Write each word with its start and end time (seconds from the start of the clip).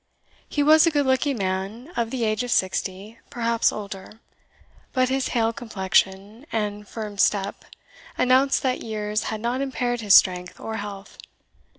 He 0.49 0.63
was 0.63 0.87
a 0.87 0.89
good 0.89 1.05
looking 1.05 1.37
man 1.37 1.91
of 1.95 2.09
the 2.09 2.23
age 2.23 2.41
of 2.41 2.49
sixty, 2.49 3.19
perhaps 3.29 3.71
older, 3.71 4.19
but 4.93 5.09
his 5.09 5.27
hale 5.27 5.53
complexion 5.53 6.47
and 6.51 6.87
firm 6.87 7.19
step 7.19 7.65
announced 8.17 8.63
that 8.63 8.81
years 8.81 9.25
had 9.25 9.41
not 9.41 9.61
impaired 9.61 10.01
his 10.01 10.15
strength 10.15 10.59
or 10.59 10.77
health. 10.77 11.19